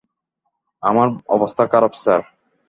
আমার 0.83 1.07
অবস্থা 1.27 1.63
খারাপ 1.67 1.93
স্যার। 1.93 2.21